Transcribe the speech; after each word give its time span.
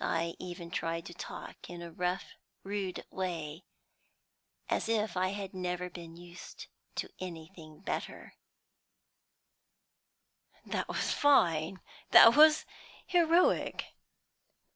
I 0.00 0.36
even 0.38 0.70
tried 0.70 1.06
to 1.06 1.12
talk 1.14 1.68
in 1.68 1.82
a 1.82 1.90
rough 1.90 2.34
rude 2.62 3.04
way, 3.10 3.64
as 4.68 4.88
if 4.88 5.16
I 5.16 5.30
had 5.30 5.54
never 5.54 5.90
been 5.90 6.16
used 6.16 6.68
to 6.94 7.10
anything 7.18 7.80
better" 7.80 8.34
"That 10.72 10.86
was 10.86 11.12
fine, 11.12 11.80
that 12.12 12.36
was 12.36 12.64
heroic!" 13.08 13.86